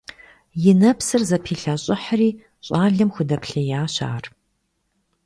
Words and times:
И 0.69 0.73
нэпэпсыр 0.79 1.21
зэпилъэщӀыхьри, 1.29 2.29
щӀалэм 2.65 3.09
худэплъеящ 3.15 3.95
ар. 4.11 4.25